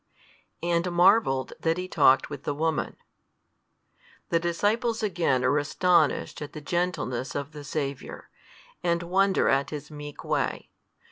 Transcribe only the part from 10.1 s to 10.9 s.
way.